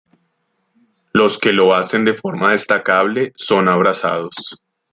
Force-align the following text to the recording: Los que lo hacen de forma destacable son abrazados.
Los 1.13 1.37
que 1.37 1.53
lo 1.53 1.75
hacen 1.75 2.03
de 2.05 2.15
forma 2.15 2.53
destacable 2.53 3.33
son 3.35 3.69
abrazados. 3.69 4.35